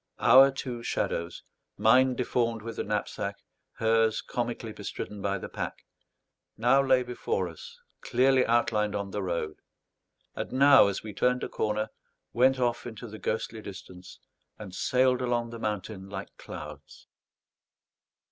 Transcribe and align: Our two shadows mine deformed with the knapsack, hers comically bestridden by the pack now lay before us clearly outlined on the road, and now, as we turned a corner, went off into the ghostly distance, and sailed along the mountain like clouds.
Our 0.17 0.49
two 0.49 0.81
shadows 0.81 1.43
mine 1.77 2.15
deformed 2.15 2.63
with 2.63 2.77
the 2.77 2.83
knapsack, 2.83 3.35
hers 3.73 4.23
comically 4.23 4.71
bestridden 4.71 5.21
by 5.21 5.37
the 5.37 5.47
pack 5.47 5.85
now 6.57 6.81
lay 6.81 7.03
before 7.03 7.47
us 7.47 7.79
clearly 8.01 8.43
outlined 8.43 8.95
on 8.95 9.11
the 9.11 9.21
road, 9.21 9.57
and 10.33 10.51
now, 10.53 10.87
as 10.87 11.03
we 11.03 11.13
turned 11.13 11.43
a 11.43 11.49
corner, 11.49 11.89
went 12.33 12.57
off 12.59 12.87
into 12.87 13.07
the 13.07 13.19
ghostly 13.19 13.61
distance, 13.61 14.17
and 14.57 14.73
sailed 14.73 15.21
along 15.21 15.51
the 15.51 15.59
mountain 15.59 16.09
like 16.09 16.35
clouds. 16.35 17.05